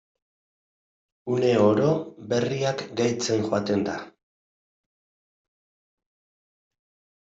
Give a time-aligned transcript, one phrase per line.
[1.35, 1.91] Une oro
[2.33, 4.01] berriak gehitzen joaten da.